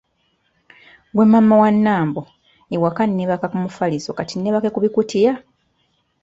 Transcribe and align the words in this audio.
Gwe 1.13 1.25
maama 1.31 1.55
wa 1.61 1.69
Nambo, 1.83 2.21
ewaka 2.75 3.03
nebaka 3.15 3.45
ku 3.51 3.57
mufaliso 3.63 4.09
kati 4.17 4.35
nebake 4.37 4.69
ku 4.71 4.79
bikutiya?” 4.85 5.33